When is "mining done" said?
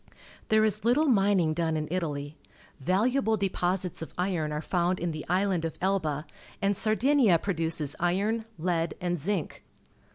1.05-1.77